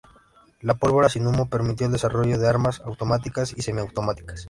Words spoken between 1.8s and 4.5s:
el desarrollo de armas automáticas y semiautomáticas.